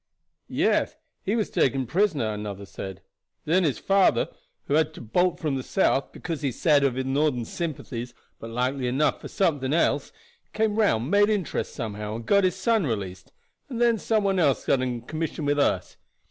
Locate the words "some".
13.99-14.23